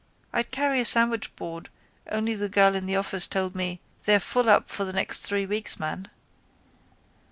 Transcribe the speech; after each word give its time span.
I'd 0.33 0.49
carry 0.49 0.79
a 0.79 0.83
sandwichboard 0.83 1.69
only 2.11 2.33
the 2.33 2.49
girl 2.49 2.73
in 2.73 2.87
the 2.87 2.95
office 2.95 3.27
told 3.27 3.53
me 3.53 3.81
they're 4.05 4.19
full 4.19 4.49
up 4.49 4.67
for 4.67 4.83
the 4.83 4.93
next 4.93 5.19
three 5.19 5.45
weeks, 5.45 5.79
man. 5.79 6.07